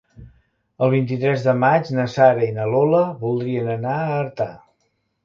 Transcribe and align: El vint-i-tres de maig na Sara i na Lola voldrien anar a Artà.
El 0.85 0.91
vint-i-tres 0.93 1.43
de 1.49 1.53
maig 1.63 1.91
na 1.97 2.05
Sara 2.13 2.47
i 2.47 2.55
na 2.55 2.65
Lola 2.71 3.03
voldrien 3.25 3.71
anar 3.75 3.95
a 3.99 4.09
Artà. 4.23 4.49